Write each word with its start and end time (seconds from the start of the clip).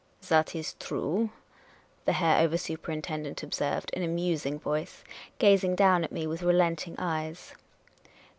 "That 0.29 0.55
is 0.55 0.73
true," 0.79 1.29
the 2.05 2.13
Herr 2.13 2.39
Over 2.41 2.57
Superintendent 2.57 3.43
observed, 3.43 3.91
in 3.93 4.01
a 4.01 4.07
musing 4.07 4.57
voice, 4.57 5.03
gazing 5.37 5.75
down 5.75 6.03
at 6.03 6.11
me 6.11 6.25
with 6.25 6.41
relenting 6.41 6.95
eyes. 6.97 7.53